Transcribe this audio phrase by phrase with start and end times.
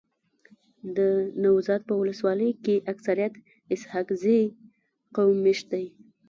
[0.95, 3.33] دنوزاد په ولسوالۍ کي اکثريت
[3.73, 4.39] اسحق زی
[5.15, 5.85] قوم میشت دی.